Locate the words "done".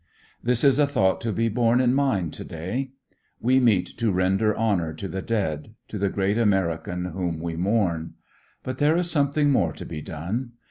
10.01-10.53